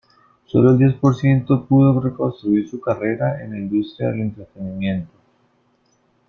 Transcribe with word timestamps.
Solo 0.47 0.71
el 0.71 0.79
diez 0.79 0.95
por 0.95 1.15
ciento 1.15 1.67
pudo 1.67 1.99
reconstruir 2.01 2.67
su 2.67 2.81
carrera 2.81 3.39
en 3.43 3.51
la 3.51 3.59
industria 3.59 4.09
del 4.09 4.21
entretenimiento. 4.21 5.13